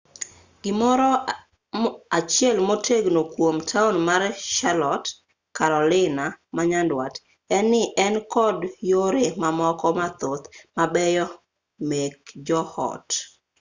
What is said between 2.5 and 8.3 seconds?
motegno kuom taon mar charlotte carolina manyandwat en-ni en